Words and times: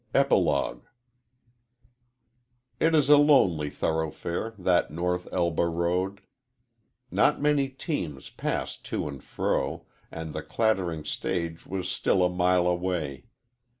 EPILOGUE 0.15 0.81
It 2.79 2.95
is 2.95 3.07
a 3.07 3.17
lonely 3.17 3.69
thoroughfare, 3.69 4.55
that 4.57 4.89
North 4.89 5.27
Elba 5.31 5.67
road. 5.67 6.21
Not 7.11 7.39
many 7.39 7.69
teams 7.69 8.31
pass 8.31 8.77
to 8.77 9.07
and 9.07 9.23
fro, 9.23 9.85
and 10.09 10.33
the 10.33 10.41
clattering 10.41 11.05
stage 11.05 11.67
was 11.67 11.87
still 11.87 12.23
a 12.23 12.29
mile 12.29 12.65
away. 12.65 13.25